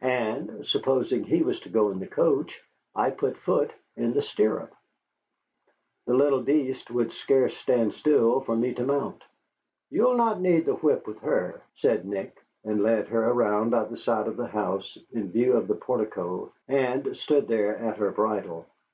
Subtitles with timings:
[0.00, 2.62] And, supposing he was to go in the coach,
[2.94, 4.72] I put foot in the stirrup.
[6.06, 9.22] The little beast would scarce stand still for me to mount.
[9.90, 13.98] "You'll not need the whip with her," said Nick, and led her around by the
[13.98, 18.64] side of the house, in view of the portico, and stood there at her bridle.